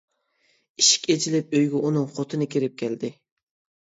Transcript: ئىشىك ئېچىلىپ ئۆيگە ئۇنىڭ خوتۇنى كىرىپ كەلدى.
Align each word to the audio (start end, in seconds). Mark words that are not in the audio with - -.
ئىشىك 0.83 1.05
ئېچىلىپ 1.15 1.53
ئۆيگە 1.59 1.81
ئۇنىڭ 1.83 2.09
خوتۇنى 2.17 2.49
كىرىپ 2.55 2.79
كەلدى. 2.85 3.13